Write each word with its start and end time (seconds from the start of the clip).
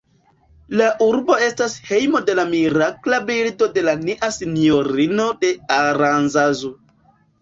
La 0.79 0.85
urbo 1.07 1.35
estas 1.47 1.75
hejmo 1.89 2.21
de 2.29 2.35
la 2.39 2.45
mirakla 2.55 3.19
bildo 3.27 3.67
de 3.75 3.95
Nia 4.07 4.31
Sinjorino 4.39 5.29
de 5.45 5.53
Aranzazu. 5.81 6.73